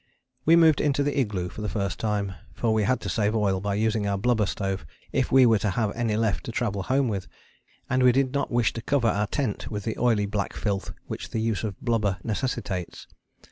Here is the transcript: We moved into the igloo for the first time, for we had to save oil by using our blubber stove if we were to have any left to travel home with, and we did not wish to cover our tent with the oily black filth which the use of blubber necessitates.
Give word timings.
We 0.45 0.55
moved 0.55 0.81
into 0.81 1.03
the 1.03 1.19
igloo 1.19 1.49
for 1.49 1.61
the 1.61 1.69
first 1.69 1.99
time, 1.99 2.33
for 2.55 2.73
we 2.73 2.85
had 2.85 2.99
to 3.01 3.07
save 3.07 3.35
oil 3.35 3.59
by 3.61 3.75
using 3.75 4.07
our 4.07 4.17
blubber 4.17 4.47
stove 4.47 4.83
if 5.11 5.31
we 5.31 5.45
were 5.45 5.59
to 5.59 5.69
have 5.69 5.95
any 5.95 6.15
left 6.17 6.43
to 6.45 6.51
travel 6.51 6.81
home 6.81 7.07
with, 7.07 7.27
and 7.87 8.01
we 8.01 8.11
did 8.11 8.33
not 8.33 8.49
wish 8.49 8.73
to 8.73 8.81
cover 8.81 9.09
our 9.09 9.27
tent 9.27 9.69
with 9.69 9.83
the 9.83 9.99
oily 9.99 10.25
black 10.25 10.53
filth 10.53 10.91
which 11.05 11.29
the 11.29 11.39
use 11.39 11.63
of 11.63 11.79
blubber 11.79 12.17
necessitates. 12.23 13.05